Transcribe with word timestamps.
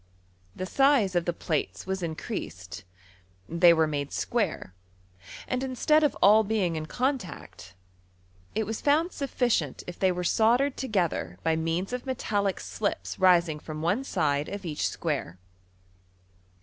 The 0.55 0.65
size 0.65 1.13
of 1.13 1.25
the 1.25 1.31
plates 1.31 1.85
was 1.85 2.01
increased; 2.01 2.83
they 3.47 3.71
were 3.71 3.85
made 3.85 4.11
square, 4.11 4.73
and 5.47 5.61
instead 5.63 6.03
of 6.03 6.17
all 6.23 6.43
being 6.43 6.75
in 6.75 6.87
contact, 6.87 7.75
it 8.55 8.65
was 8.65 8.81
found 8.81 9.11
sufficient 9.11 9.83
if 9.85 9.99
they 9.99 10.11
were 10.11 10.23
st^darcd 10.23 10.75
together 10.75 11.37
by 11.43 11.55
means 11.55 11.93
of 11.93 12.07
metallic 12.07 12.59
slips 12.59 13.19
rising 13.19 13.59
from 13.59 13.83
one 13.83 14.03
side 14.03 14.49
of 14.49 14.65
each 14.65 14.87
square. 14.87 15.37